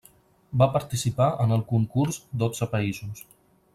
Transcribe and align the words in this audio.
Va 0.61 0.67
participar 0.77 1.27
en 1.45 1.53
el 1.57 1.61
concurs 1.73 2.19
dotze 2.45 2.69
països. 2.73 3.23